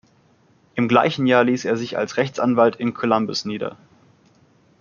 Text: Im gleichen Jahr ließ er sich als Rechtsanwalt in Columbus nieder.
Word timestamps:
Im 0.73 0.87
gleichen 0.87 1.27
Jahr 1.27 1.43
ließ 1.43 1.63
er 1.65 1.77
sich 1.77 1.95
als 1.95 2.17
Rechtsanwalt 2.17 2.75
in 2.75 2.95
Columbus 2.95 3.45
nieder. 3.45 3.77